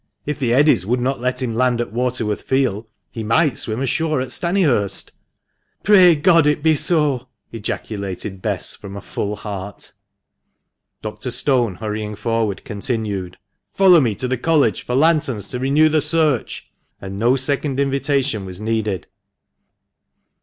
[0.25, 4.19] If the eddies would not let him land at Waterworth Field, he might swim ashore
[4.19, 5.11] at Stannyhurst."
[5.83, 9.91] "Pray God it be so!" ejaculated Bess, from a full heart.
[11.03, 11.29] Dr.
[11.29, 13.37] Stone, hurrying forward, continued
[13.77, 16.63] —"Follow me to the College for lanterns to renew the search/'
[16.99, 19.05] And no second invitation was needed.